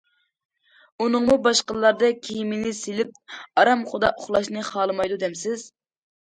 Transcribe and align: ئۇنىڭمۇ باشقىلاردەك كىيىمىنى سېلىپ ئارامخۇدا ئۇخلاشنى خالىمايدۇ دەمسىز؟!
ئۇنىڭمۇ 1.03 1.35
باشقىلاردەك 1.47 2.17
كىيىمىنى 2.29 2.71
سېلىپ 2.79 3.13
ئارامخۇدا 3.35 4.11
ئۇخلاشنى 4.15 4.65
خالىمايدۇ 4.71 5.21
دەمسىز؟! 5.27 5.69